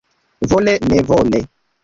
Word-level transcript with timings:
Vole 0.51 0.79
nevole. 0.81 1.39